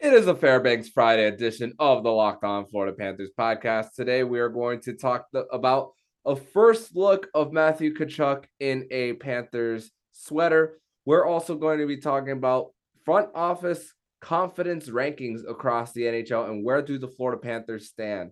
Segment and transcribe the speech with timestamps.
[0.00, 3.94] It is a Fairbanks Friday edition of the Locked On Florida Panthers podcast.
[3.96, 5.90] Today, we are going to talk the, about
[6.24, 10.78] a first look of Matthew Tkachuk in a Panthers sweater.
[11.04, 12.70] We're also going to be talking about
[13.04, 18.30] front office confidence rankings across the NHL and where do the Florida Panthers stand.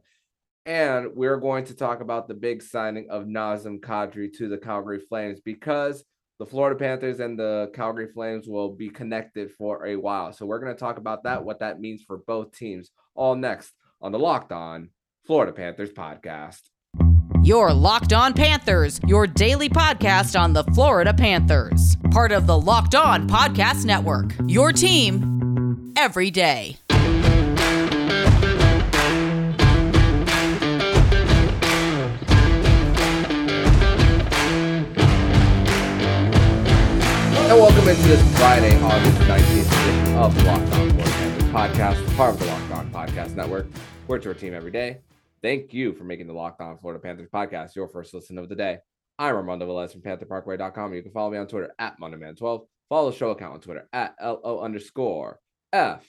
[0.66, 5.00] And we're going to talk about the big signing of Nazem Kadri to the Calgary
[5.00, 6.04] Flames because
[6.38, 10.32] the Florida Panthers and the Calgary Flames will be connected for a while.
[10.32, 13.72] So we're going to talk about that, what that means for both teams, all next
[14.00, 14.90] on the Locked On
[15.26, 16.60] Florida Panthers podcast.
[17.42, 22.94] Your Locked On Panthers, your daily podcast on the Florida Panthers, part of the Locked
[22.94, 24.32] On Podcast Network.
[24.46, 26.76] Your team every day.
[37.56, 42.34] And welcome into this Friday, August 19th edition of the Locked On Panthers podcast, part
[42.34, 43.66] of the Locked On Podcast Network.
[44.06, 44.98] We're your team every day.
[45.40, 48.56] Thank you for making the Locked On Florida Panthers podcast your first listen of the
[48.56, 48.80] day.
[49.18, 50.92] I'm Armando Velez from PantherParkway.com.
[50.92, 52.66] You can follow me on Twitter at MondayMan12.
[52.90, 55.40] Follow the show account on Twitter at LO underscore
[55.72, 56.06] F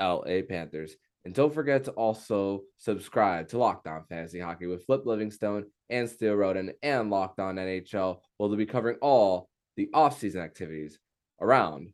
[0.00, 0.94] LA Panthers.
[1.24, 6.08] And don't forget to also subscribe to Locked On Fantasy Hockey with Flip Livingstone and
[6.08, 8.20] Steel Roden and Locked On NHL.
[8.38, 10.98] We'll be covering all the offseason activities
[11.40, 11.90] around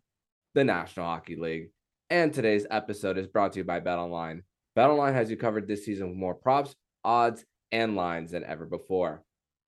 [0.54, 1.70] the National Hockey League.
[2.10, 4.42] And today's episode is brought to you by BetOnline.
[4.76, 9.24] BetOnline has you covered this season with more props, odds, and lines than ever before.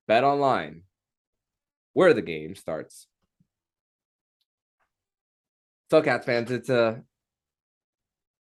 [0.08, 0.82] BetOnline,
[1.92, 3.06] where the game starts.
[5.90, 7.02] So, Cats fans, it's a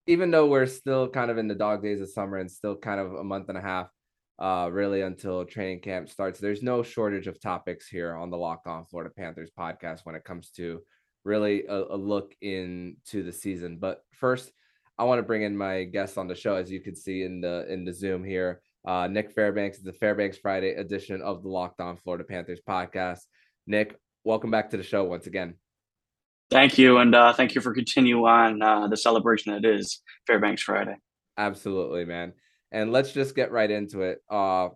[0.07, 3.01] even though we're still kind of in the dog days of summer and still kind
[3.01, 3.89] of a month and a half
[4.39, 6.41] uh, really until training camp starts.
[6.41, 10.25] There's no shortage of topics here on the Locked On Florida Panthers podcast when it
[10.25, 10.81] comes to
[11.25, 13.79] really a, a look into the season.
[13.79, 14.51] But first,
[14.99, 17.41] I want to bring in my guest on the show, as you can see in
[17.41, 18.61] the in the Zoom here.
[18.87, 23.21] Uh, Nick Fairbanks, is the Fairbanks Friday edition of the Locked On Florida Panthers podcast.
[23.67, 25.55] Nick, welcome back to the show once again.
[26.51, 30.63] Thank you, and uh, thank you for continue on uh, the celebration that is Fairbanks
[30.63, 30.97] Friday.
[31.39, 32.35] Absolutely, man
[32.75, 34.19] and let's just get right into it.
[34.29, 34.71] Uh,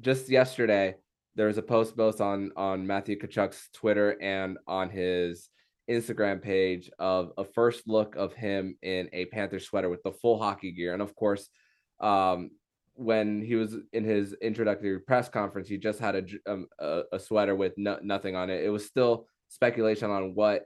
[0.00, 0.94] just yesterday,
[1.34, 5.48] there was a post both on on Matthew Tkachuk's Twitter and on his
[5.90, 10.38] Instagram page of a first look of him in a Panther sweater with the full
[10.38, 11.48] hockey gear, and of course,
[12.00, 12.50] um,
[12.94, 17.18] when he was in his introductory press conference, he just had a um, a, a,
[17.18, 18.62] sweater with no, nothing on it.
[18.62, 20.64] It was still speculation on what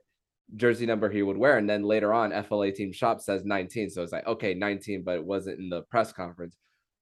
[0.54, 1.58] jersey number he would wear.
[1.58, 3.90] And then later on, FLA team shop says 19.
[3.90, 6.56] So it's like, okay, 19, but it wasn't in the press conference.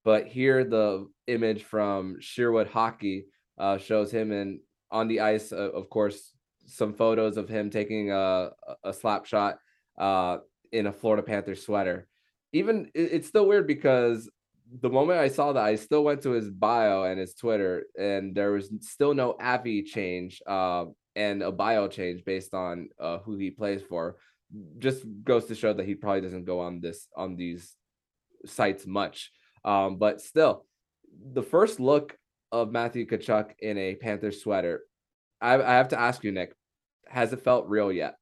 [0.05, 3.27] But here, the image from Sherwood Hockey
[3.59, 4.61] uh, shows him in
[4.91, 5.53] on the ice.
[5.53, 6.33] Uh, of course,
[6.67, 8.51] some photos of him taking a,
[8.83, 9.59] a slap shot
[9.99, 10.39] uh,
[10.73, 12.07] in a Florida Panthers sweater.
[12.53, 14.31] Even it's still weird because
[14.81, 18.35] the moment I saw that, I still went to his bio and his Twitter, and
[18.35, 20.43] there was still no Avi change.
[20.47, 24.17] Uh, and a bio change based on uh, who he plays for
[24.79, 27.75] just goes to show that he probably doesn't go on this on these
[28.47, 29.31] sites much.
[29.65, 30.65] Um, but still,
[31.33, 32.17] the first look
[32.53, 34.83] of Matthew Tkachuk in a Panther sweater,
[35.41, 36.55] I, I have to ask you, Nick,
[37.09, 38.17] has it felt real yet?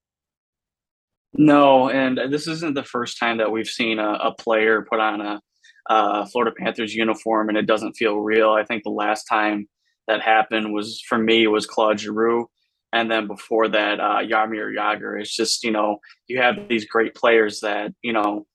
[1.34, 5.20] No, and this isn't the first time that we've seen a, a player put on
[5.20, 5.40] a,
[5.88, 8.50] a Florida Panthers uniform and it doesn't feel real.
[8.50, 9.66] I think the last time
[10.08, 12.48] that happened was for me was Claude Giroux
[12.92, 15.20] and then before that, uh, Jaromir Jagr.
[15.20, 15.98] It's just you know
[16.28, 18.46] you have these great players that you know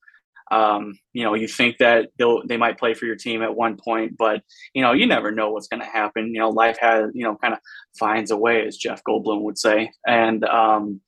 [0.51, 3.77] um, you know you think that they'll they might play for your team at one
[3.77, 4.41] point, but
[4.73, 6.33] you know you never know what's going to happen.
[6.33, 7.59] You know life has you know kind of
[7.99, 11.01] finds a way, as Jeff Goldblum would say, and um,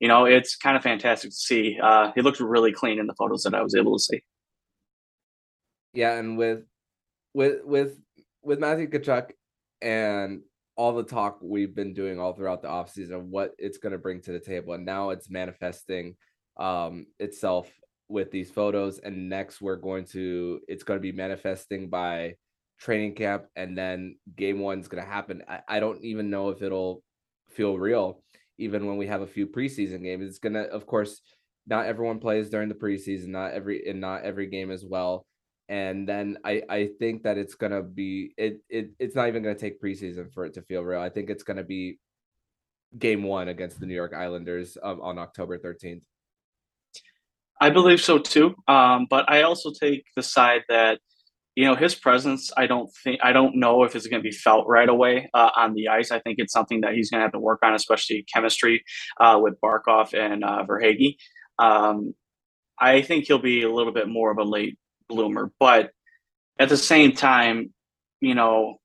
[0.00, 1.78] you know it's kind of fantastic to see.
[1.82, 4.22] Uh, he looked really clean in the photos that I was able to see.
[5.92, 6.64] Yeah, and with
[7.32, 7.98] with with
[8.42, 9.30] with Matthew Tkachuk
[9.80, 10.42] and
[10.76, 14.20] all the talk we've been doing all throughout the offseason, what it's going to bring
[14.22, 14.74] to the table.
[14.74, 16.16] And now it's manifesting
[16.56, 17.70] um, itself
[18.08, 18.98] with these photos.
[18.98, 22.34] And next, we're going to, it's going to be manifesting by
[22.80, 23.44] training camp.
[23.54, 25.42] And then game one's going to happen.
[25.48, 27.02] I, I don't even know if it'll
[27.50, 28.22] feel real,
[28.58, 30.26] even when we have a few preseason games.
[30.26, 31.20] It's going to, of course,
[31.66, 35.24] not everyone plays during the preseason, not every, and not every game as well
[35.68, 39.54] and then I I think that it's gonna be it it it's not even gonna
[39.54, 41.00] take preseason for it to feel real.
[41.00, 41.98] I think it's gonna be
[42.98, 46.02] game one against the New York Islanders um, on October thirteenth.
[47.60, 50.98] I believe so too, um, but I also take the side that
[51.54, 52.50] you know his presence.
[52.56, 55.50] I don't think I don't know if it's going to be felt right away uh,
[55.56, 56.10] on the ice.
[56.10, 58.84] I think it's something that he's going to have to work on, especially chemistry
[59.20, 61.16] uh, with Barkov and uh, Verhaeghe.
[61.58, 62.14] Um,
[62.78, 64.78] I think he'll be a little bit more of a late
[65.08, 65.90] bloomer, but
[66.58, 67.72] at the same time,
[68.20, 68.76] you know,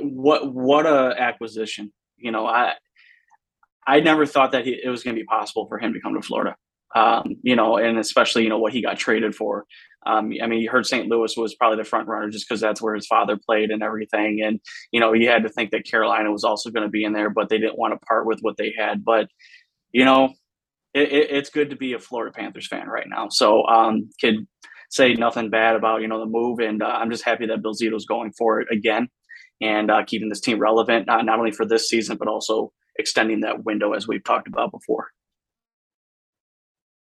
[0.00, 1.92] what what a acquisition.
[2.16, 2.74] You know, I
[3.86, 6.14] I never thought that he, it was going to be possible for him to come
[6.14, 6.56] to Florida.
[6.94, 9.64] Um, you know, and especially you know what he got traded for.
[10.06, 11.08] Um, I mean, you heard St.
[11.08, 14.40] Louis was probably the front runner just because that's where his father played and everything.
[14.42, 14.60] And
[14.92, 17.30] you know, you had to think that Carolina was also going to be in there,
[17.30, 19.04] but they didn't want to part with what they had.
[19.04, 19.28] But
[19.92, 20.32] you know,
[20.94, 23.28] it, it, it's good to be a Florida Panthers fan right now.
[23.30, 24.46] So um, could
[24.90, 27.74] say nothing bad about you know the move, and uh, I'm just happy that Bill
[27.74, 29.08] Zito's going for it again
[29.60, 33.40] and uh, keeping this team relevant, uh, not only for this season but also extending
[33.40, 35.08] that window as we've talked about before.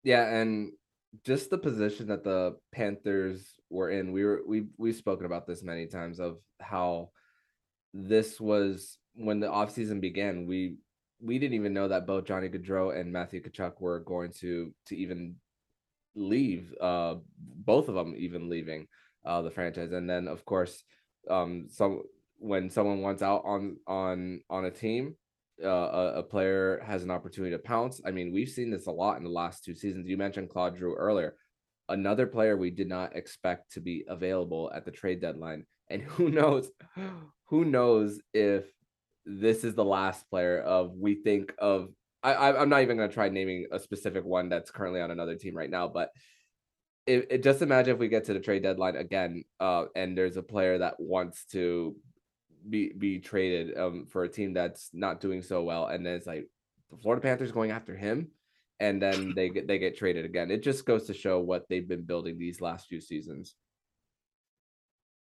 [0.04, 0.72] Yeah, and
[1.24, 5.62] just the position that the Panthers were in, we were we we've spoken about this
[5.62, 7.10] many times of how
[7.94, 10.46] this was when the offseason began.
[10.46, 10.76] We
[11.20, 14.96] we didn't even know that both Johnny Gaudreau and Matthew Tkachuk were going to to
[14.96, 15.36] even
[16.14, 16.74] leave.
[16.80, 18.86] Uh, both of them even leaving
[19.24, 20.82] uh, the franchise, and then of course,
[21.30, 22.02] um, some
[22.38, 25.14] when someone wants out on on on a team,
[25.62, 28.00] uh, a, a, player has an opportunity to pounce.
[28.04, 30.08] I mean, we've seen this a lot in the last two seasons.
[30.08, 31.36] You mentioned Claude Giroux earlier,
[31.88, 36.30] another player we did not expect to be available at the trade deadline, and who
[36.30, 36.70] knows,
[37.46, 38.64] who knows if
[39.24, 41.88] this is the last player of we think of.
[42.22, 45.10] I, I am not even going to try naming a specific one that's currently on
[45.10, 46.10] another team right now, but
[47.06, 50.36] it, it, just imagine if we get to the trade deadline again, uh, and there's
[50.36, 51.96] a player that wants to
[52.68, 56.26] be be traded um, for a team that's not doing so well, and then it's
[56.26, 56.46] like
[56.90, 58.28] the Florida Panthers going after him,
[58.78, 60.50] and then they get they get traded again.
[60.50, 63.56] It just goes to show what they've been building these last few seasons.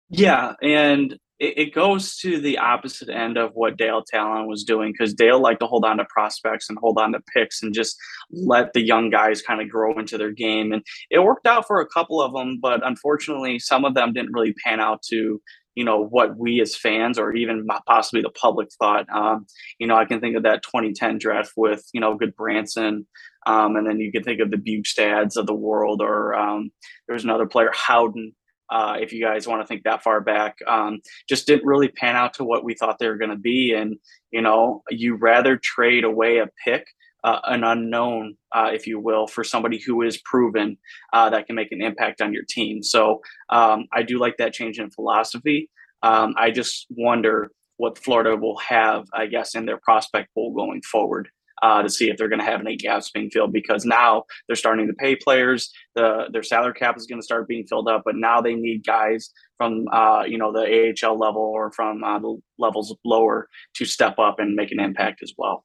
[0.09, 4.93] Yeah, and it, it goes to the opposite end of what Dale Tallon was doing
[4.93, 7.97] because Dale liked to hold on to prospects and hold on to picks and just
[8.31, 10.71] let the young guys kind of grow into their game.
[10.71, 14.33] And it worked out for a couple of them, but unfortunately, some of them didn't
[14.33, 15.41] really pan out to
[15.75, 19.05] you know what we as fans or even possibly the public thought.
[19.09, 19.45] Um,
[19.79, 23.05] you know, I can think of that 2010 draft with you know Gudbranson,
[23.47, 26.71] um, and then you can think of the Bjugstads of the world, or um,
[27.07, 28.33] there's another player Howden.
[28.71, 32.15] Uh, if you guys want to think that far back, um, just didn't really pan
[32.15, 33.97] out to what we thought they were going to be, and
[34.31, 36.85] you know, you rather trade away a pick
[37.23, 40.77] uh, an unknown, uh, if you will, for somebody who is proven
[41.13, 42.81] uh, that can make an impact on your team.
[42.81, 45.69] So um, I do like that change in philosophy.
[46.03, 50.81] Um, I just wonder what Florida will have, I guess, in their prospect pool going
[50.81, 51.29] forward.
[51.63, 54.55] Uh, to see if they're going to have any gaps being filled because now they're
[54.55, 55.71] starting to pay players.
[55.93, 58.83] The their salary cap is going to start being filled up, but now they need
[58.83, 63.85] guys from uh, you know the AHL level or from uh, the levels lower to
[63.85, 65.63] step up and make an impact as well.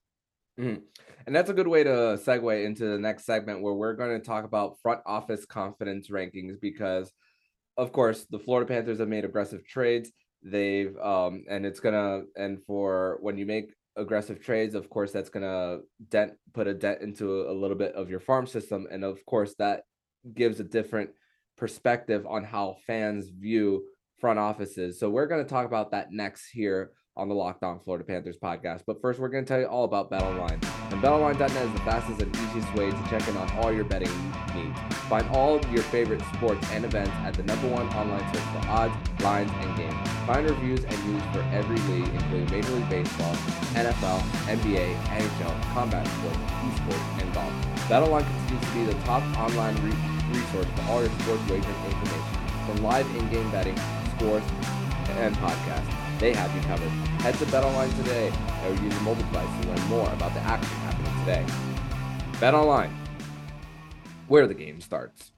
[0.61, 0.83] Mm-hmm.
[1.27, 4.25] And that's a good way to segue into the next segment where we're going to
[4.25, 7.11] talk about front office confidence rankings because,
[7.77, 10.13] of course, the Florida Panthers have made aggressive trades.
[10.43, 15.31] They've, um, and it's to, and for when you make aggressive trades, of course, that's
[15.45, 18.87] to dent, put a dent into a, little bit of your farm system.
[18.91, 19.83] And of course, that
[20.35, 21.11] gives a different
[21.57, 23.85] perspective on how fans view
[24.19, 24.99] front offices.
[24.99, 28.83] So we're to talk about that next here on the Locked On Florida Panthers podcast.
[28.87, 30.63] But first, we're to tell you all about BetOnline.
[30.93, 34.13] And BetOnline.net is the fastest and easiest way to check in on all your betting
[34.55, 34.96] needs.
[35.09, 38.69] Find all of your favorite sports and events at the number one online source for
[38.69, 39.95] odds, lines, and games.
[40.27, 43.35] Find reviews and news for every league, including Major League Baseball,
[43.75, 44.21] NFL,
[44.51, 47.53] NBA, NHL, combat sports, esports, and golf.
[47.89, 49.95] BetOnline continues to be the top online re-
[50.33, 52.35] resource for all your sports wagering information,
[52.67, 53.77] from live in-game betting,
[54.17, 54.43] scores,
[55.11, 56.89] and podcasts they have you covered.
[57.21, 58.33] Head to BetOnline today
[58.65, 61.45] or use your mobile device to learn more about the action happening today.
[62.41, 62.91] BetOnline,
[64.29, 65.33] where the game starts.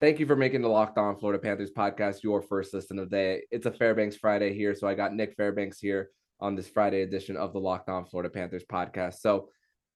[0.00, 3.16] Thank you for making the Locked On Florida Panthers podcast your first listen of the
[3.16, 3.42] day.
[3.50, 6.10] It's a Fairbanks Friday here, so I got Nick Fairbanks here
[6.40, 9.16] on this Friday edition of the Locked On Florida Panthers podcast.
[9.16, 9.50] So,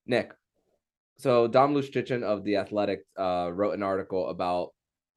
[0.06, 0.32] Nick,
[1.16, 4.74] so Dom Luszczyszyn of the Athletic uh, wrote an article about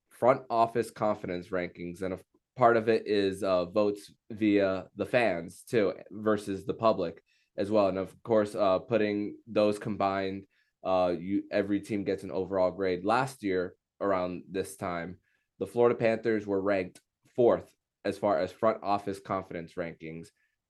[0.09, 2.23] front office confidence rankings, and of
[2.57, 7.21] part of it is uh, votes via the fans too versus the public
[7.57, 10.43] as well and of course uh, putting those combined
[10.87, 15.17] uh, you every team gets an overall grade last year around this time
[15.59, 16.99] the florida panthers were ranked
[17.35, 17.69] fourth
[18.05, 20.27] as far as front office confidence rankings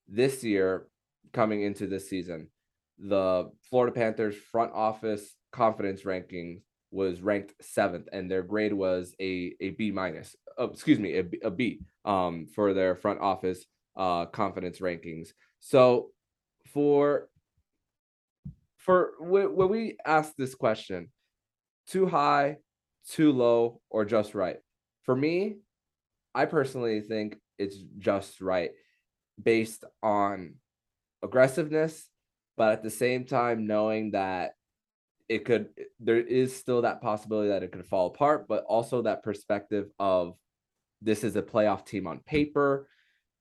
[0.07, 0.87] this year
[1.33, 2.47] coming into this season
[2.99, 9.53] the florida panthers front office confidence ranking was ranked seventh and their grade was a,
[9.59, 14.25] a b minus uh, excuse me, a, a B um, for their front office uh,
[14.25, 15.29] confidence rankings.
[15.59, 16.11] So
[16.73, 17.29] for
[18.87, 21.11] for when, we ask this question,
[21.87, 22.57] too high,
[23.11, 24.57] too low, or just right.
[25.03, 25.57] For me,
[26.33, 28.71] I personally think it's just right
[29.43, 30.55] based on
[31.21, 32.07] aggressiveness,
[32.55, 34.53] but at the same time, knowing that
[35.27, 35.67] it could,
[35.99, 40.35] there is still that possibility that it could fall apart, but also that perspective of
[41.01, 42.87] this is a playoff team on paper.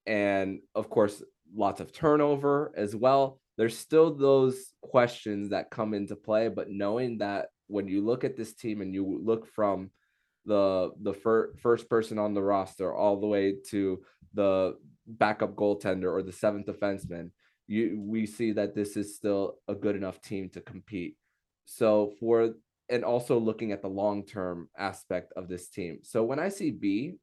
[0.07, 1.23] And of course,
[1.55, 3.41] lots of turnover as well.
[3.57, 8.37] There's still those questions that come into play, but knowing that when you look at
[8.37, 9.91] this team and you look from
[10.45, 14.03] the the fir- first person on the roster all the way to
[14.35, 17.31] the backup goaltender or the seventh defenseman,
[17.67, 21.17] you we see that this is still a good enough team to compete.
[21.65, 22.55] So for
[22.89, 25.99] and also looking at the long term aspect of this team.
[26.03, 27.15] So when I see B,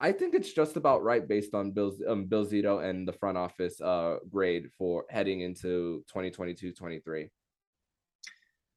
[0.00, 3.38] I think it's just about right based on Bill's um, Bill Zito and the front
[3.38, 7.30] office uh grade for heading into 2022-23.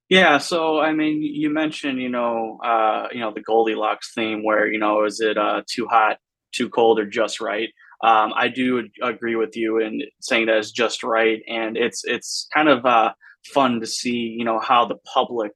[0.07, 4.71] Yeah, so I mean, you mentioned, you know, uh, you know, the Goldilocks theme, where
[4.71, 6.17] you know, is it uh, too hot,
[6.51, 7.69] too cold, or just right?
[8.01, 12.47] Um, I do agree with you in saying that it's just right, and it's it's
[12.53, 13.13] kind of uh,
[13.53, 15.51] fun to see, you know, how the public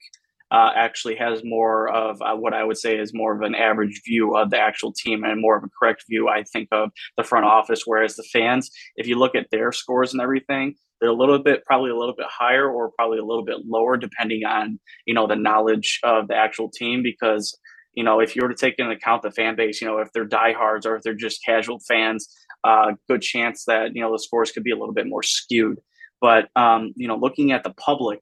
[0.54, 4.04] uh, actually has more of uh, what I would say is more of an average
[4.06, 7.24] view of the actual team and more of a correct view, I think, of the
[7.24, 7.82] front office.
[7.86, 11.66] Whereas the fans, if you look at their scores and everything, they're a little bit,
[11.66, 15.26] probably a little bit higher or probably a little bit lower, depending on you know
[15.26, 17.02] the knowledge of the actual team.
[17.02, 17.58] Because
[17.96, 20.12] you know, if you were to take into account the fan base, you know, if
[20.14, 22.30] they're diehards or if they're just casual fans,
[22.64, 25.80] uh, good chance that you know the scores could be a little bit more skewed.
[26.22, 28.20] But um, you know, looking at the public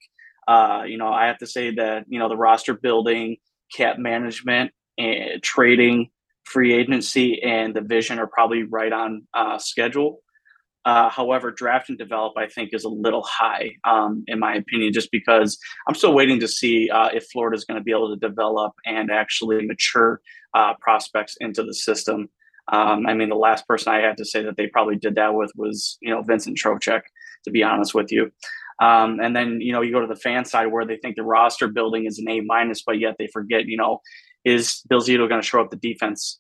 [0.48, 3.38] uh, you know, I have to say that you know the roster building,
[3.76, 6.10] cap management, and trading,
[6.46, 10.22] free agency, and the vision are probably right on uh, schedule.
[10.84, 14.94] Uh, however, draft and develop, I think, is a little high, um, in my opinion,
[14.94, 18.10] just because I'm still waiting to see uh, if Florida is going to be able
[18.10, 20.22] to develop and actually mature
[20.56, 22.30] uh, prospects into the system.
[22.72, 25.36] Um, I mean, the last person I had to say that they probably did that
[25.36, 27.02] with was, you know, Vincent Trocheck,
[27.44, 28.32] to be honest with you.
[28.82, 31.24] Um, and then you know you go to the fan side where they think the
[31.24, 34.00] roster building is an A minus, but yet they forget you know
[34.44, 36.40] is Bill Zito going to show up the defense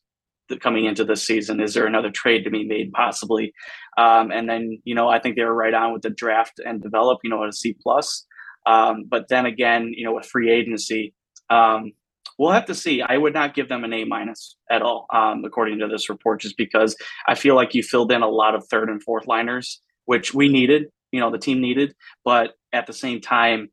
[0.60, 1.62] coming into this season?
[1.62, 3.53] Is there another trade to be made possibly?
[3.98, 6.81] Um, and then you know I think they were right on with the draft and
[6.81, 8.25] develop you know at a C plus.
[8.65, 11.13] Um, but then again you know with free agency.
[11.50, 11.91] Um,
[12.39, 13.03] we'll have to see.
[13.03, 16.41] I would not give them an A minus at all, um, according to this report,
[16.41, 16.95] just because
[17.27, 20.50] I feel like you filled in a lot of third and fourth liners, which we
[20.50, 23.69] needed you know the team needed but at the same time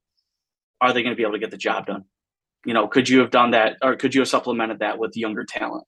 [0.81, 2.05] are they going to be able to get the job done?
[2.65, 5.45] You know could you have done that or could you have supplemented that with younger
[5.45, 5.85] talent?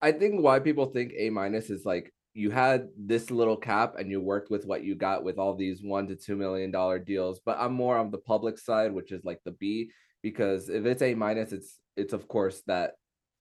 [0.00, 4.10] I think why people think a minus is like you had this little cap and
[4.10, 7.40] you worked with what you got with all these one to two million dollar deals
[7.44, 9.90] but i'm more on the public side which is like the b
[10.22, 12.92] because if it's a minus it's it's of course that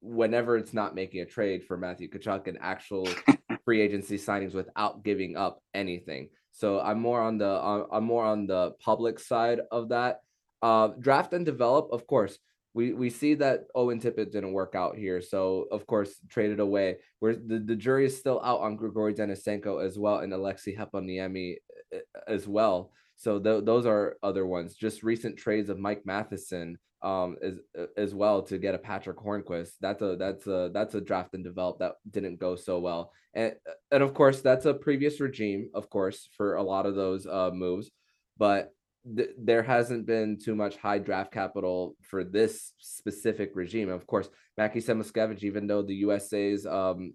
[0.02, 3.08] whenever it's not making a trade for matthew tkachuk and actual
[3.66, 8.48] free agency signings without giving up anything so I'm more on the I'm more on
[8.48, 10.22] the public side of that.
[10.64, 12.40] Uh, draft and develop, of course.
[12.74, 16.98] We we see that Owen Tippett didn't work out here, so of course traded away.
[17.20, 21.58] Where the, the jury is still out on Grigory Denisenko as well and Aleksi Heponiemi
[21.94, 22.92] eh, as well.
[23.18, 24.76] So th- those are other ones.
[24.76, 27.60] Just recent trades of Mike Matheson um as
[27.96, 29.74] as well to get a Patric Hornqvist.
[29.80, 33.12] That's a that's a that's a draft and develop that didn't go so well.
[33.34, 33.54] And
[33.92, 37.52] and of course that's a previous regime, of course, for a lot of those uh
[37.54, 37.92] moves,
[38.38, 38.74] but
[39.16, 43.90] th- there hasn't been too much high draft capital for this specific regime.
[43.90, 47.14] Of course, Mackie Samoskevich, even though the USA's um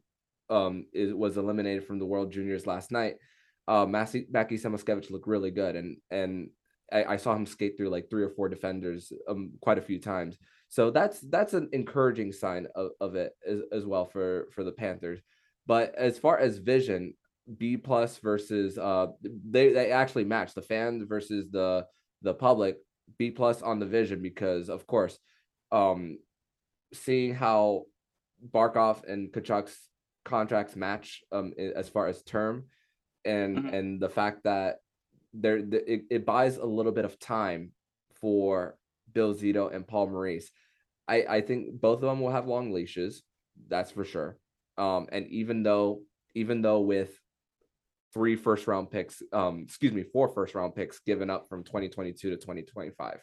[0.49, 3.17] um is, was eliminated from the World Juniors last night,
[3.69, 4.59] uh Mackie, Mackie
[5.11, 6.51] looked really good and and
[6.93, 9.99] I, I, saw him skate through like three or four defenders um, quite a few
[9.99, 10.37] times.
[10.69, 14.73] So that's that's an encouraging sign of, of it as, as well for for the
[14.73, 15.21] Panthers.
[15.67, 17.15] But as far as vision,
[17.59, 21.87] B plus versus uh they, they actually match the fans versus the
[22.23, 22.77] the public
[23.19, 25.19] B plus on the vision because of course
[25.73, 26.19] um
[26.93, 27.85] seeing how
[28.51, 29.77] Barkov and Tkachuk's
[30.25, 32.65] contracts match um as far as term
[33.25, 33.75] and mm-hmm.
[33.75, 34.77] and the fact that
[35.33, 37.73] there it, it buys a little bit of time
[38.21, 38.77] for
[39.13, 40.51] Bill Zito and Paul Maurice.
[41.09, 43.23] I I think both of them will have long leashes,
[43.69, 44.39] that's for sure.
[44.79, 46.03] Um, and even though
[46.35, 47.19] even though with
[48.15, 52.31] three first round picks, um, excuse me, four first round picks given up from 2022
[52.31, 53.19] to 2025.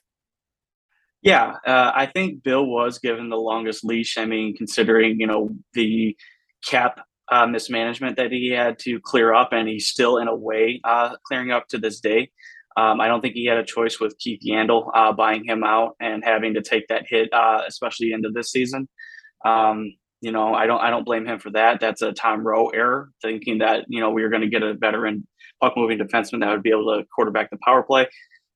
[1.21, 4.17] Yeah, uh, I think Bill was given the longest leash.
[4.17, 6.15] I mean, considering you know the
[6.65, 10.81] cap uh, mismanagement that he had to clear up, and he's still in a way
[10.83, 12.31] uh, clearing up to this day.
[12.77, 15.95] Um, I don't think he had a choice with Keith Yandle uh, buying him out
[15.99, 18.87] and having to take that hit, uh, especially into this season.
[19.45, 21.79] Um, you know, I don't I don't blame him for that.
[21.79, 24.73] That's a Tom Rowe error, thinking that you know we were going to get a
[24.73, 25.27] veteran
[25.61, 28.07] puck moving defenseman that would be able to quarterback the power play.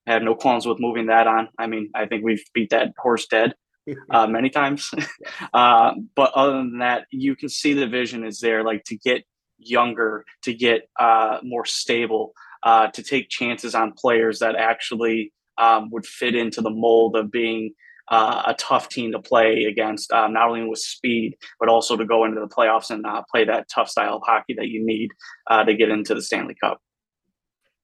[0.08, 1.50] I have no qualms with moving that on.
[1.58, 3.54] I mean, I think we've beat that horse dead
[4.12, 4.92] uh, many times.
[5.54, 9.24] uh, but other than that, you can see the vision is there, like to get
[9.58, 15.90] younger, to get uh, more stable, uh, to take chances on players that actually um,
[15.92, 17.74] would fit into the mold of being
[18.10, 22.06] uh, a tough team to play against, um, not only with speed, but also to
[22.06, 25.10] go into the playoffs and uh, play that tough style of hockey that you need
[25.50, 26.80] uh, to get into the Stanley Cup.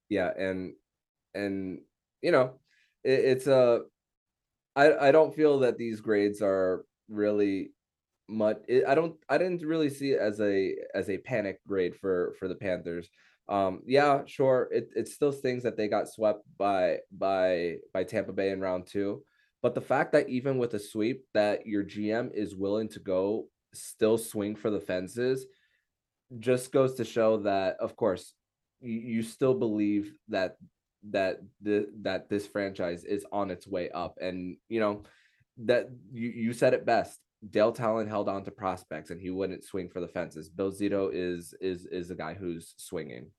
[0.08, 0.74] Yeah, and
[1.34, 1.80] and
[2.20, 2.52] you know,
[3.04, 3.82] it, it's a.
[4.76, 7.72] I I don't feel that these grades are really
[8.28, 8.58] much.
[8.86, 9.16] I don't.
[9.28, 13.08] I didn't really see it as a as a panic grade for for the Panthers.
[13.48, 14.68] Um, yeah, sure.
[14.72, 18.86] It it still stings that they got swept by by by Tampa Bay in round
[18.86, 19.24] two.
[19.62, 23.48] But the fact that even with a sweep, that your GM is willing to go
[23.74, 25.46] still swing for the fences,
[26.38, 28.34] just goes to show that, of course,
[28.80, 30.56] you, you still believe that
[31.10, 35.02] that the that this franchise is on its way up, and you know
[35.58, 37.18] that you you said it best.
[37.48, 40.48] Dale Tallon held on to prospects, and he wouldn't swing for the fences.
[40.48, 43.30] Bill Zito is is is a guy who's swinging.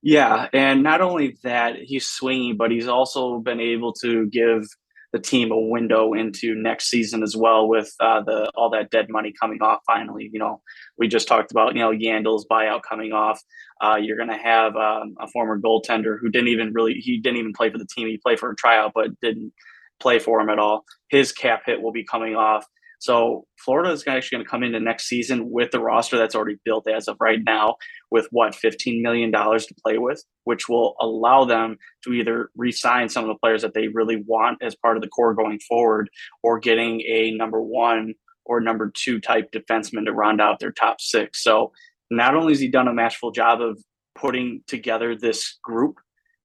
[0.00, 4.64] Yeah, and not only that, he's swinging, but he's also been able to give
[5.12, 9.08] the team a window into next season as well with uh, the all that dead
[9.10, 9.80] money coming off.
[9.86, 10.60] Finally, you know,
[10.96, 13.40] we just talked about you know Yandle's buyout coming off.
[13.80, 17.38] Uh, you're going to have um, a former goaltender who didn't even really he didn't
[17.38, 18.08] even play for the team.
[18.08, 19.52] He played for a tryout, but didn't
[20.00, 20.84] play for him at all.
[21.08, 22.66] His cap hit will be coming off.
[23.02, 26.60] So Florida is actually going to come into next season with the roster that's already
[26.64, 27.74] built as of right now,
[28.12, 33.24] with what $15 million to play with, which will allow them to either re-sign some
[33.24, 36.10] of the players that they really want as part of the core going forward,
[36.44, 41.00] or getting a number one or number two type defenseman to round out their top
[41.00, 41.42] six.
[41.42, 41.72] So
[42.08, 43.82] not only has he done a masterful job of
[44.14, 45.96] putting together this group,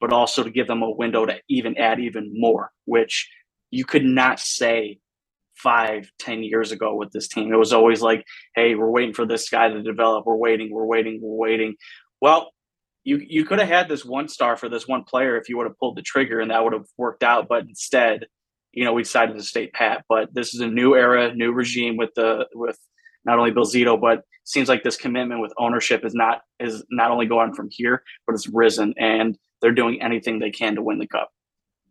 [0.01, 3.29] but also to give them a window to even add even more, which
[3.69, 4.97] you could not say
[5.57, 7.51] five, ten years ago with this team.
[7.51, 10.25] It was always like, hey, we're waiting for this guy to develop.
[10.25, 11.75] We're waiting, we're waiting, we're waiting.
[12.21, 12.51] Well,
[13.03, 15.67] you you could have had this one star for this one player if you would
[15.67, 17.47] have pulled the trigger and that would have worked out.
[17.47, 18.25] But instead,
[18.71, 20.03] you know, we decided to stay pat.
[20.09, 22.77] But this is a new era, new regime with the with
[23.25, 27.11] not only Bill Zito, but seems like this commitment with ownership is not is not
[27.11, 30.99] only going from here, but it's risen and they're doing anything they can to win
[30.99, 31.29] the cup.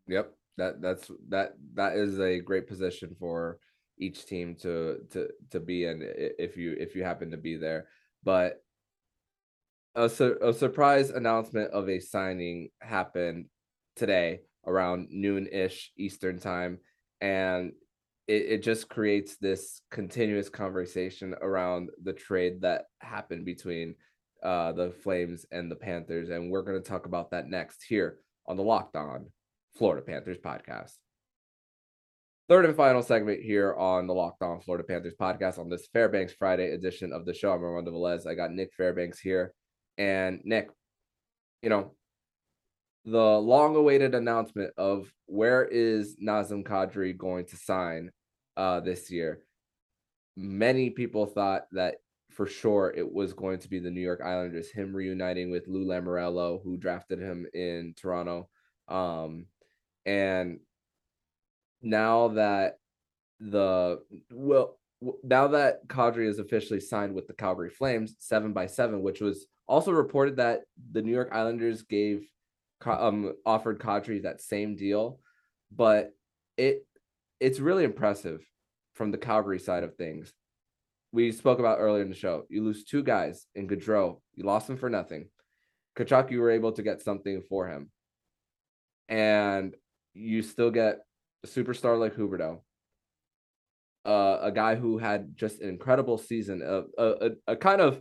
[0.06, 3.58] Yep that that's that that is a great position for
[3.98, 7.86] each team to to to be in if you if you happen to be there.
[8.22, 8.62] But
[9.94, 13.46] a, a surprise announcement of a signing happened
[13.96, 16.78] today around noon-ish eastern time
[17.20, 17.72] and
[18.28, 23.94] it, it just creates this continuous conversation around the trade that happened between
[24.42, 28.18] uh, the flames and the panthers and we're going to talk about that next here
[28.46, 29.26] on the locked on
[29.76, 30.92] Florida Panthers podcast.
[32.48, 36.32] Third and final segment here on the Locked On Florida Panthers podcast on this Fairbanks
[36.32, 37.52] Friday edition of the show.
[37.52, 38.26] I'm Armando Velez.
[38.26, 39.52] I got Nick Fairbanks here.
[39.98, 40.68] And Nick,
[41.62, 41.94] you know,
[43.04, 48.10] the long awaited announcement of where is Nazem Kadri going to sign
[48.56, 49.40] uh, this year.
[50.36, 51.96] Many people thought that
[52.30, 55.84] for sure it was going to be the New York Islanders, him reuniting with Lou
[55.84, 58.48] Lamoriello, who drafted him in Toronto.
[58.88, 59.46] Um,
[60.06, 60.60] and
[61.82, 62.78] now that
[63.40, 64.78] the well
[65.22, 69.46] now that Kadri is officially signed with the Calgary Flames, seven by seven, which was
[69.68, 72.26] also reported that the New York Islanders gave
[72.84, 75.20] um offered Kadri that same deal,
[75.70, 76.12] but
[76.56, 76.86] it
[77.40, 78.42] it's really impressive
[78.94, 80.32] from the Calgary side of things.
[81.12, 82.44] We spoke about earlier in the show.
[82.48, 84.20] You lose two guys in Gaudreau.
[84.34, 85.28] You lost him for nothing.
[85.96, 87.90] Tkachuk, you were able to get something for him.
[89.08, 89.74] And
[90.16, 91.00] you still get
[91.44, 92.60] a superstar like Huberdeau,
[94.04, 98.00] uh, a guy who had just an incredible season, a, a, a kind of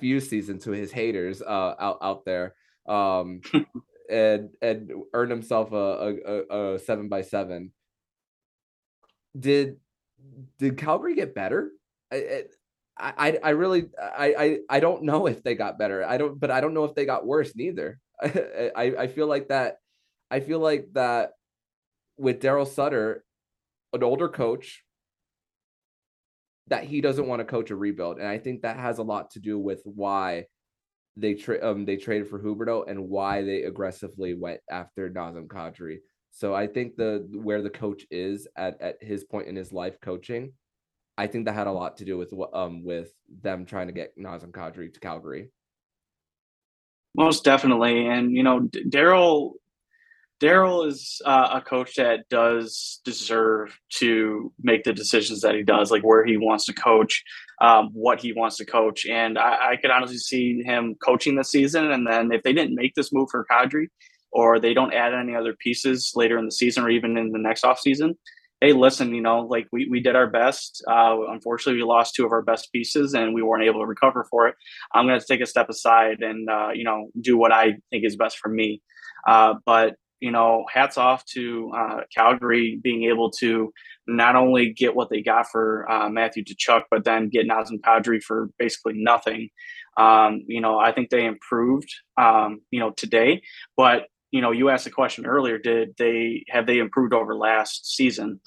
[0.00, 2.54] fu season to his haters uh, out out there,
[2.88, 3.40] um,
[4.10, 7.72] and and earned himself a, a, a seven by seven.
[9.38, 9.76] Did
[10.58, 11.70] did Calgary get better?
[12.12, 12.44] I,
[12.98, 16.04] I I really I, I I don't know if they got better.
[16.04, 18.00] I don't, but I don't know if they got worse neither.
[18.22, 19.76] I I feel like that.
[20.30, 21.32] I feel like that
[22.16, 23.24] with Daryl Sutter,
[23.92, 24.82] an older coach,
[26.68, 28.18] that he doesn't want to coach a rebuild.
[28.18, 30.46] And I think that has a lot to do with why
[31.16, 35.98] they tra- um they traded for Huberdeau and why they aggressively went after Nazem Kadri.
[36.30, 39.98] So I think the where the coach is at at his point in his life
[40.00, 40.52] coaching,
[41.16, 44.18] I think that had a lot to do with um with them trying to get
[44.18, 45.50] Nazem Kadri to Calgary.
[47.14, 49.52] Most definitely, and you know Daryl
[50.40, 55.90] Daryl is uh, a coach that does deserve to make the decisions that he does,
[55.90, 57.22] like where he wants to coach,
[57.62, 59.06] um, what he wants to coach.
[59.06, 61.90] And I, I, could honestly see him coaching this season.
[61.90, 63.86] And then if they didn't make this move for Kadri
[64.30, 67.38] or they don't add any other pieces later in the season or even in the
[67.38, 68.14] next off season,
[68.60, 70.84] hey, listen, you know, like we, we did our best.
[70.86, 74.26] Uh, unfortunately, we lost two of our best pieces and we weren't able to recover
[74.30, 74.54] for it.
[74.92, 78.04] I'm going to take a step aside and, uh, you know, do what I think
[78.04, 78.82] is best for me.
[79.26, 83.72] Uh, but you know, hats off to uh, Calgary being able to
[84.06, 88.22] not only get what they got for uh, Matthew Tkachuk, but then get Nazem Kadri
[88.22, 89.50] for basically nothing.
[89.98, 91.88] Um, you know, I think they improved,
[92.20, 93.42] um, you know, today.
[93.76, 97.94] But you know, you asked a question earlier: Did they have they improved over last
[97.94, 98.40] season?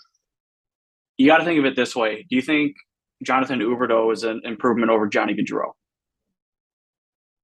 [1.18, 2.76] You got to think of it this way: Do you think
[3.24, 5.72] Jonathan Huberdeau is an improvement over Johnny Gaudreau?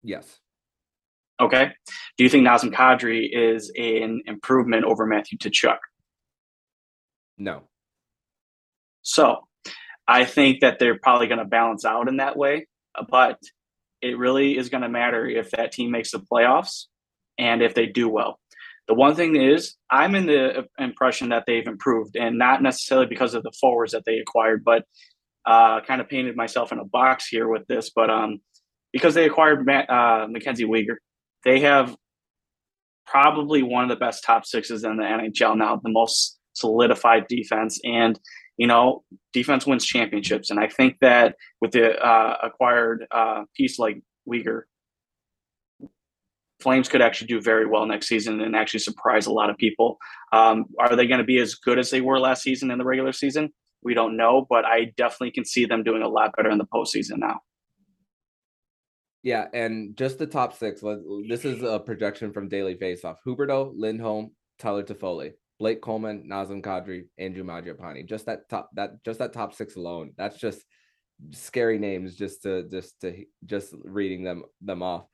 [0.03, 0.39] Yes.
[1.41, 1.71] Okay.
[2.17, 5.77] Do you think Nazem Kadri is an improvement over Matthew Tkachuk?
[7.37, 7.63] No.
[9.01, 9.41] So
[10.07, 12.67] I think that they're probably going to balance out in that way,
[13.09, 13.39] but
[14.01, 16.85] it really is going to matter if that team makes the playoffs
[17.37, 18.39] and if they do well.
[18.87, 23.33] The one thing is, I'm in the impression that they've improved, and not necessarily because
[23.33, 24.83] of the forwards that they acquired, but
[25.45, 27.89] uh, kind of painted myself in a box here with this.
[27.89, 28.41] But um,
[28.93, 30.97] because they acquired Matt, uh, Mackenzie Weegar,
[31.45, 31.95] they have
[33.05, 37.79] probably one of the best top sixes in the NHL now, the most solidified defense.
[37.83, 38.19] And,
[38.57, 40.49] you know, defense wins championships.
[40.49, 44.63] And I think that with the uh, acquired uh, piece like Weegar,
[46.61, 49.97] Flames could actually do very well next season and actually surprise a lot of people.
[50.31, 52.85] Um, are they going to be as good as they were last season in the
[52.85, 53.49] regular season?
[53.83, 56.65] We don't know, but I definitely can see them doing a lot better in the
[56.65, 57.41] postseason now.
[59.25, 60.83] Yeah, and just the top six.
[61.27, 67.05] This is a projection from Daily Faceoff: Huberdeau, Lindholm, Tyler Toffoli, Blake Coleman, Nazem Kadri,
[67.17, 68.05] Andrew Mangiapane.
[68.05, 70.11] Just that top that just that top six alone.
[70.15, 70.63] That's just
[71.31, 72.15] scary names.
[72.15, 75.07] Just to just to just reading them them off,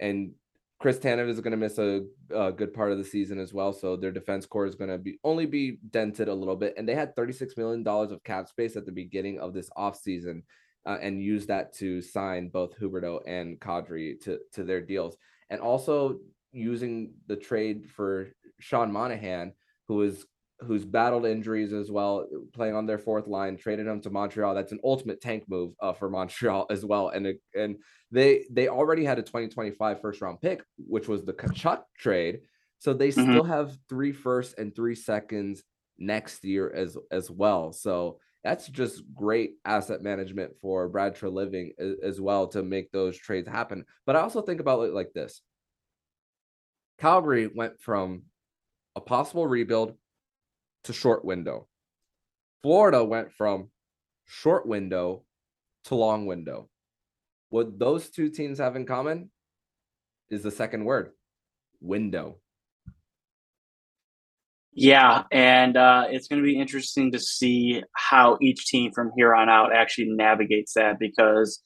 [0.00, 0.32] and
[0.80, 3.74] Chris Tanev is going to miss a, a, good part of the season as well.
[3.74, 6.74] So their defense core is going to be only be dented a little bit.
[6.76, 10.42] And they had $36 million of cap space at the beginning of this offseason
[10.88, 15.16] uh, and use that to sign both Huberdeau and Kadri to to their deals,
[15.50, 16.18] and also
[16.50, 19.52] using the trade for Sean Monahan,
[19.86, 20.24] who is
[20.60, 24.54] who's battled injuries as well, playing on their fourth line, traded him to Montreal.
[24.54, 27.10] That's an ultimate tank move uh, for Montreal as well.
[27.10, 27.76] And and
[28.10, 32.40] they they already had a 2025 first round pick, which was the Tkachuk trade.
[32.78, 33.30] So they mm-hmm.
[33.30, 35.62] still have three firsts and three seconds
[35.98, 37.72] next year as as well.
[37.72, 43.18] So that's just great asset management for Brad Treliving as, as well to make those
[43.18, 43.84] trades happen.
[44.06, 45.42] But I also think about it like this
[46.98, 48.22] Calgary went from
[48.96, 49.94] a possible rebuild
[50.84, 51.68] to short window.
[52.62, 53.70] Florida went from
[54.26, 55.24] short window
[55.84, 56.68] to long window.
[57.50, 59.30] What those two teams have in common
[60.30, 61.12] is the second word
[61.80, 62.38] window.
[64.80, 69.34] Yeah, and uh, it's going to be interesting to see how each team from here
[69.34, 71.60] on out actually navigates that because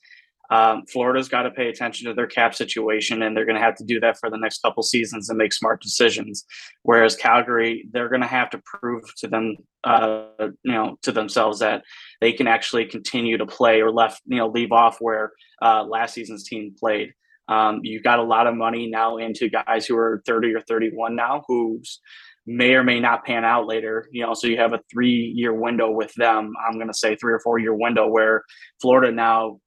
[0.48, 3.74] um, Florida's got to pay attention to their cap situation, and they're going to have
[3.76, 6.46] to do that for the next couple seasons and make smart decisions.
[6.84, 10.24] Whereas Calgary, they're going to have to prove to them, uh,
[10.62, 11.82] you know, to themselves that
[12.22, 16.14] they can actually continue to play or left, you know, leave off where uh, last
[16.14, 17.12] season's team played.
[17.48, 21.14] Um, you've got a lot of money now into guys who are 30 or 31
[21.14, 22.00] now, who's
[22.46, 24.08] may or may not pan out later.
[24.10, 26.52] You know, so you have a three year window with them.
[26.66, 28.44] I'm going to say three or four year window where
[28.80, 29.60] Florida now,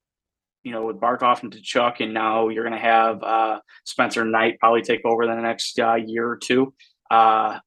[0.63, 4.59] you know, with Barkov and Tkachuk, and now you're going to have uh, Spencer Knight
[4.59, 6.73] probably take over the next uh, year or two.
[7.09, 7.59] Uh,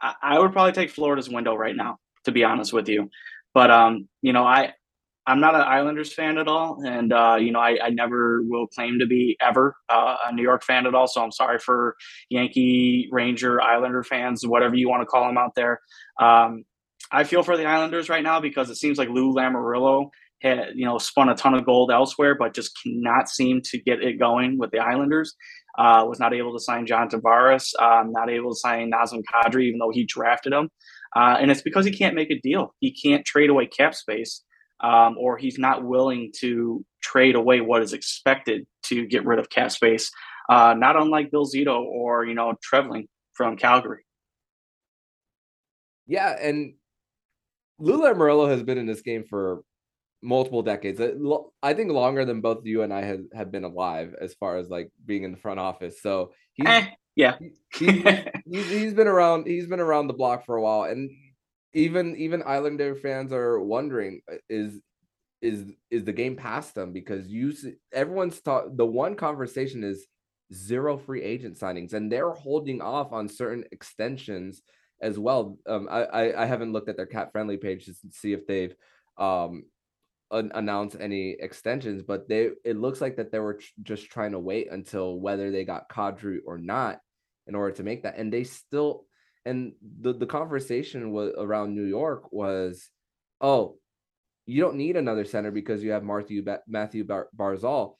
[0.00, 3.10] I, I would probably take Florida's window right now, to be honest with you.
[3.54, 4.74] But um, you know, I
[5.26, 8.66] I'm not an Islanders fan at all, and uh, you know I, I, never will
[8.66, 11.06] claim to be ever uh, a New York fan at all.
[11.06, 11.96] So I'm sorry for
[12.28, 15.80] Yankee, Ranger, Islander fans, whatever you want to call them out there.
[16.20, 16.64] Um,
[17.12, 20.84] I feel for the Islanders right now because it seems like Lou Lamoriello had you
[20.84, 24.58] know spun a ton of gold elsewhere, but just cannot seem to get it going
[24.58, 25.34] with the Islanders.
[25.78, 29.68] Uh, was not able to sign John Tavares, um, not able to sign Nazem Kadri,
[29.68, 30.68] even though he drafted him.
[31.14, 32.74] Uh, and it's because he can't make a deal.
[32.80, 34.42] He can't trade away cap space
[34.82, 39.48] um, or he's not willing to trade away what is expected to get rid of
[39.50, 40.10] cap space,
[40.48, 44.04] uh, not unlike Bill Zito or you know Treliving from Calgary.
[46.06, 46.74] Yeah, and
[47.78, 49.62] Lula Lamoriello has been in this game for
[50.22, 51.00] multiple decades.
[51.00, 51.14] Uh,
[51.62, 54.68] I think longer than both you and I have, have been alive as far as
[54.68, 56.00] like being in the front office.
[56.00, 57.36] So he's eh, yeah,
[57.74, 58.04] he,
[58.46, 59.46] he's, he's been around.
[59.46, 61.10] He's been around the block for a while, and
[61.74, 64.80] even even Islander fans are wondering uh, is
[65.40, 67.52] is is the game past them because you
[67.92, 70.06] everyone's taught the one conversation is
[70.54, 74.62] zero free agent signings and they're holding off on certain extensions
[75.00, 75.58] as well.
[75.66, 78.74] Um, I, I haven't looked at their cap friendly page to see if they've
[79.18, 79.64] um
[80.30, 84.70] announced any extensions, but they it looks like that they were just trying to wait
[84.70, 87.00] until whether they got Kadri or not
[87.46, 89.04] in order to make that, and they still
[89.44, 92.90] and the the conversation was around New York was,
[93.40, 93.76] oh,
[94.46, 97.96] you don't need another center because you have Mathew Mathew Bar- Barzal,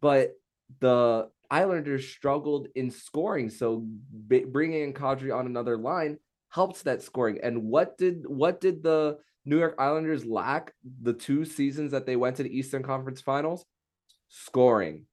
[0.00, 0.32] but
[0.80, 3.86] the Islanders struggled in scoring, so
[4.26, 6.18] b- bringing in Kadri on another line
[6.50, 7.38] helps that scoring.
[7.42, 12.16] And what did what did the New York Islanders lack the two seasons that they
[12.16, 13.64] went to the Eastern Conference Finals?
[14.28, 15.06] Scoring.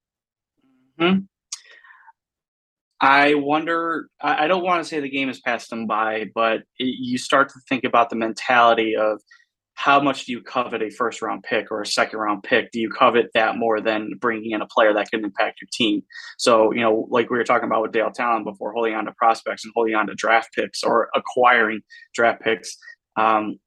[0.97, 1.19] Hmm.
[3.03, 4.07] I wonder.
[4.21, 7.59] I don't want to say the game has passed them by, but you start to
[7.67, 9.19] think about the mentality of
[9.73, 12.71] how much do you covet a first round pick or a second round pick?
[12.71, 16.03] Do you covet that more than bringing in a player that can impact your team?
[16.37, 19.11] So, you know, like we were talking about with Dale Tallon before, holding on to
[19.17, 21.81] prospects and holding on to draft picks or acquiring
[22.13, 22.77] draft picks.
[23.17, 23.59] Um,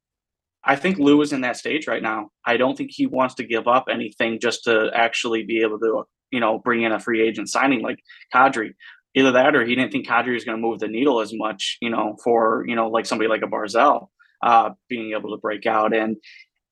[0.65, 2.31] I think Lou is in that stage right now.
[2.47, 6.05] I don't think he wants to give up anything just to actually be able to,
[6.31, 7.99] you know, bring in a free agent signing like
[8.35, 8.71] Kadri.
[9.17, 11.79] Either that or he didn't think Kadri was going to move the needle as much,
[11.81, 14.09] you know, for, you know, like somebody like a Barzal
[14.43, 15.95] uh, being able to break out.
[15.95, 16.19] And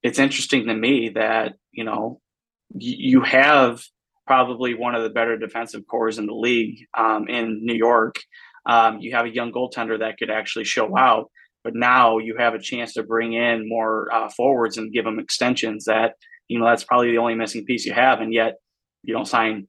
[0.02, 2.20] it's interesting to me that, you know,
[2.70, 3.82] y- you have
[4.26, 8.20] probably one of the better defensive cores in the league um, in New York.
[8.66, 11.30] Um, you have a young goaltender that could actually show out,
[11.62, 15.18] but now you have a chance to bring in more uh, forwards and give them
[15.18, 16.14] extensions that,
[16.48, 18.20] you know, that's probably the only missing piece you have.
[18.20, 18.56] And yet
[19.02, 19.66] you don't sign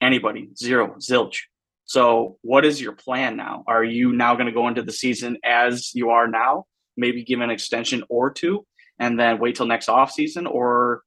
[0.00, 1.38] anybody, zero, zilch.
[1.86, 3.64] So, what is your plan now?
[3.66, 6.66] Are you now going to go into the season as you are now?
[6.96, 8.66] maybe give an extension or two
[8.98, 11.02] and then wait till next off season or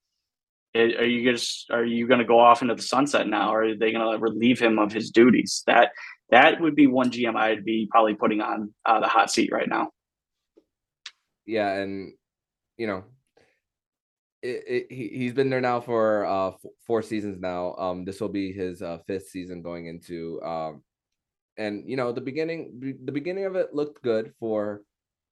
[0.76, 3.76] are you just are you going to go off into the sunset now or are
[3.76, 5.92] they going to relieve him of his duties that
[6.30, 9.70] that would be one gm i'd be probably putting on uh, the hot seat right
[9.70, 9.90] now
[11.46, 12.14] yeah and
[12.78, 13.04] you know
[14.48, 16.52] it, it, he, he's been there now for uh
[16.86, 20.82] four seasons now um this will be his uh, fifth season going into um
[21.58, 24.82] and you know the beginning the beginning of it looked good for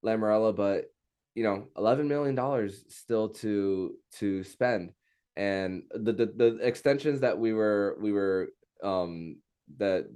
[0.06, 0.86] Lamoriello, but
[1.34, 4.92] you know, eleven million dollars still to to spend,
[5.36, 8.48] and the, the the extensions that we were we were
[8.82, 9.36] um
[9.76, 10.06] that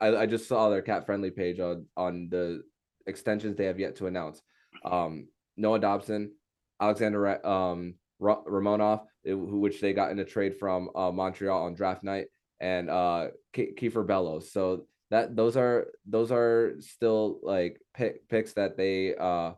[0.00, 2.62] I, I just saw their cap friendly page on on the
[3.06, 4.42] extensions they have yet to announce.
[4.84, 6.32] Um, Noah Dobson,
[6.80, 12.26] Alexander um Romanov, which they got in a trade from uh, Montreal on draft night,
[12.60, 14.52] and uh Kiefer Bellows.
[14.52, 19.52] So that those are those are still like pick, picks that they uh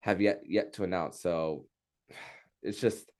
[0.00, 1.20] have yet yet to announce.
[1.20, 1.66] So
[2.62, 3.10] it's just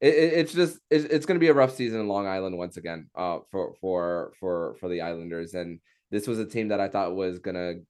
[0.00, 3.08] it, it's just it's going to be a rough season in Long Island once again
[3.14, 5.78] uh for for for for the Islanders and
[6.10, 7.80] this was a team that I thought was going to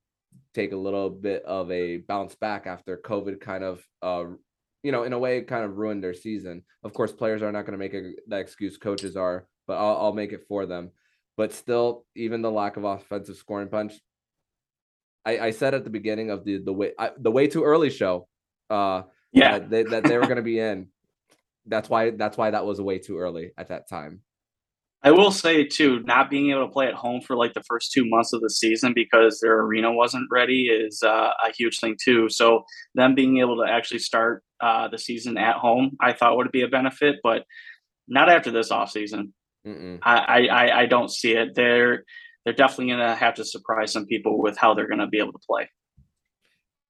[0.53, 4.25] take a little bit of a bounce back after COVID kind of uh
[4.83, 6.63] you know in a way kind of ruined their season.
[6.83, 9.97] Of course players are not going to make a, that excuse coaches are, but I'll,
[9.97, 10.91] I'll make it for them
[11.35, 13.93] but still, even the lack of offensive scoring punch.
[15.25, 17.89] I, I said at the beginning of the the way I, the way too early
[17.89, 18.27] show,
[18.69, 20.89] uh, yeah, that they, that they were going to be in.
[21.65, 24.21] That's why that's why that was way too early at that time.
[25.05, 27.91] I will say too, not being able to play at home for like the first
[27.91, 31.97] two months of the season because their arena wasn't ready is uh, a huge thing
[32.01, 32.29] too.
[32.29, 32.63] So
[32.95, 36.63] them being able to actually start uh, the season at home, I thought would be
[36.63, 37.43] a benefit, but
[38.07, 39.33] not after this off season.
[39.65, 41.55] I, I I don't see it.
[41.55, 42.03] They're
[42.43, 45.19] they're definitely going to have to surprise some people with how they're going to be
[45.19, 45.69] able to play.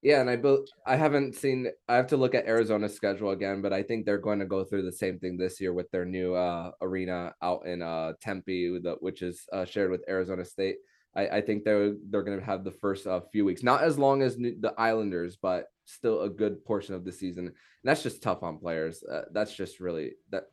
[0.02, 0.68] Yeah, and I built.
[0.86, 1.68] I haven't seen.
[1.88, 4.62] I have to look at Arizona's schedule again, but I think they're going to go
[4.62, 8.78] through the same thing this year with their new uh, arena out in uh, Tempe,
[9.00, 10.76] which is uh, shared with Arizona State.
[11.16, 13.98] I, I think they're they're going to have the first uh, few weeks, not as
[13.98, 17.46] long as the Islanders, but still a good portion of the season.
[17.46, 19.02] And that's just tough on players.
[19.02, 20.44] Uh, that's just really that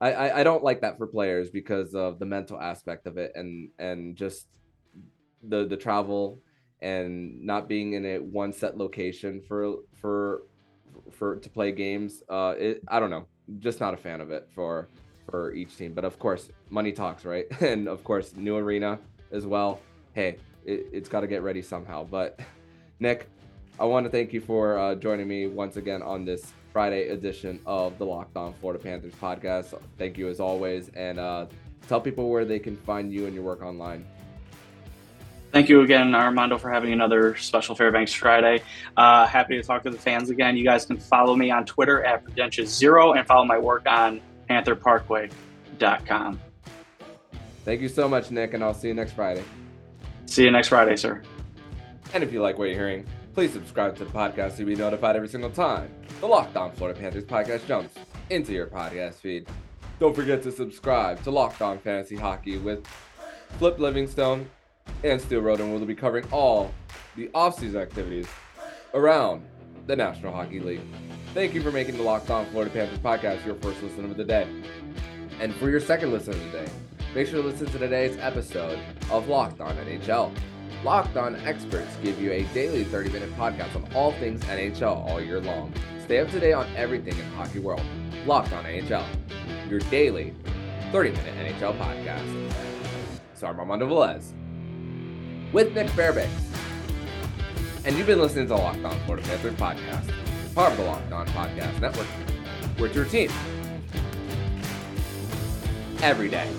[0.00, 3.32] I, I, I don't like that for players because of the mental aspect of it
[3.34, 4.46] and and just
[5.42, 6.40] the the travel
[6.82, 10.42] and not being in a one set location for for
[11.12, 12.22] for to play games.
[12.28, 13.26] Uh, it I don't know,
[13.58, 14.88] just not a fan of it for
[15.30, 15.94] for each team.
[15.94, 17.46] But of course, money talks, right?
[17.60, 18.98] And of course, new arena
[19.32, 19.80] as well.
[20.14, 22.04] Hey, it, has got to get ready somehow.
[22.04, 22.40] But
[23.00, 23.28] Nick,
[23.78, 27.60] I want to thank you for uh, joining me once again on this Friday edition
[27.66, 29.78] of the Locked On Florida Panthers podcast.
[29.98, 31.46] Thank you as always, and uh,
[31.88, 34.04] tell people where they can find you and your work online.
[35.52, 38.62] Thank you again, Armando, for having another special Fairbanks Friday.
[38.96, 40.54] Uh, happy to talk to the fans again.
[40.56, 44.20] You guys can follow me on Twitter at Prudentious Zero and follow my work on
[44.50, 46.40] PantherParkway.com.
[47.66, 49.42] Thank you so much, Nick, and I'll see you next Friday.
[50.26, 51.20] See you next Friday, sir.
[52.14, 55.16] And if you like what you're hearing, please subscribe to the podcast to be notified
[55.16, 57.92] every single time the Locked On Florida Panthers podcast jumps
[58.30, 59.48] into your podcast feed.
[59.98, 62.86] Don't forget to subscribe to Locked On Fantasy Hockey with
[63.58, 64.48] Flip Livingstone
[65.02, 65.72] and Steel Roden.
[65.72, 66.72] We'll be covering all
[67.16, 68.28] the offseason activities
[68.94, 69.44] around
[69.88, 70.82] the National Hockey League.
[71.34, 74.24] Thank you for making the Locked On Florida Panthers podcast your first listen of the
[74.24, 74.46] day.
[75.40, 76.68] And for your second listen of the day,
[77.16, 78.78] make sure to listen to today's episode
[79.10, 80.30] of Locked On NHL.
[80.84, 85.18] Locked On experts give you a daily 30 minute podcast on all things NHL all
[85.18, 85.72] year long.
[86.04, 87.80] Stay up to date on everything in hockey world.
[88.26, 89.02] Locked On NHL,
[89.70, 90.34] your daily
[90.92, 92.52] 30 minute NHL podcast.
[93.32, 94.34] So I'm Armando Velez
[95.54, 96.34] with Nick Fairbanks.
[97.86, 101.12] And you've been listening to the Locked On Florida Panthers podcast, part of the Locked
[101.12, 102.08] On Podcast Network.
[102.78, 103.30] We're your team
[106.02, 106.52] every day.